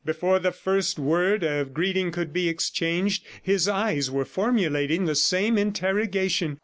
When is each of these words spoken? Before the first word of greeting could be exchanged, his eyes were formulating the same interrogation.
Before 0.03 0.39
the 0.39 0.51
first 0.51 0.97
word 0.97 1.43
of 1.43 1.75
greeting 1.75 2.09
could 2.11 2.33
be 2.33 2.49
exchanged, 2.49 3.23
his 3.43 3.67
eyes 3.67 4.09
were 4.09 4.25
formulating 4.25 5.05
the 5.05 5.13
same 5.13 5.59
interrogation. 5.59 6.57